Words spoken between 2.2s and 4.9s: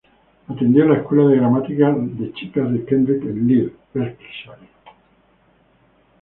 Chicas de Kendrick en Leer, Berkshire.